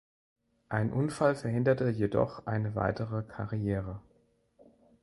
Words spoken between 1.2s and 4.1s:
verhinderte jedoch eine weitere Karriere.